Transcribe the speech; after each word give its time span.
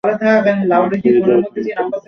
মদ 0.03 0.93
খেয়েই 1.01 1.21
যদি 1.25 1.69
থামত। 1.69 1.93